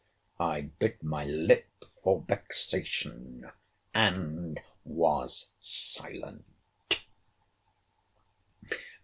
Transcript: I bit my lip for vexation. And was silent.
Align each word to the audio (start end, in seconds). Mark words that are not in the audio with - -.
I 0.39 0.61
bit 0.61 1.03
my 1.03 1.25
lip 1.25 1.85
for 2.01 2.25
vexation. 2.27 3.51
And 3.93 4.59
was 4.83 5.51
silent. 5.61 7.05